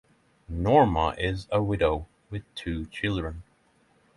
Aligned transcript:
Norma 0.49 1.13
is 1.19 1.47
a 1.51 1.61
widow 1.61 2.07
with 2.31 2.41
two 2.55 2.87
children. 2.87 3.43